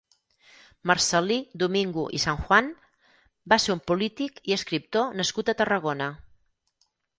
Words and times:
Marcel·lí 0.91 1.35
Domingo 1.63 2.05
i 2.19 2.21
Sanjuan 2.23 2.71
va 3.55 3.61
ser 3.67 3.75
un 3.77 3.83
polític 3.93 4.43
i 4.53 4.59
escriptor 4.59 5.15
nascut 5.23 5.55
a 5.55 5.59
Tarragona. 5.63 6.11